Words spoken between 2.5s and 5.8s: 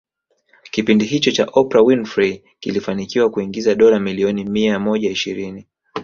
kilifanikiwa kuingiza dola milioni mia moja ishirini